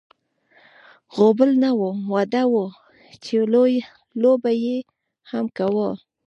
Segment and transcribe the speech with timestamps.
[1.15, 2.55] غوبل نه و، واده و
[3.23, 3.35] چې
[4.21, 4.77] لو به یې
[5.31, 5.89] هم کاوه.